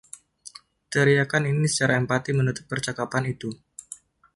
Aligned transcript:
Teriakan 0.93 1.43
ini 1.51 1.67
secara 1.73 1.93
empati 2.03 2.31
menutup 2.39 2.65
percakapan 2.71 3.23
itu. 3.33 3.49